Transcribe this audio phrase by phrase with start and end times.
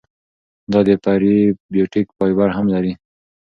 [0.71, 1.35] دا د پری
[1.71, 2.93] بیوټیک فایبر هم لري.